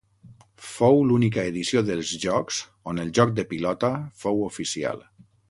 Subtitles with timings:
[0.69, 2.63] Fou l'única edició dels Jocs
[2.93, 3.93] on el joc de pilota
[4.25, 5.07] fou oficial.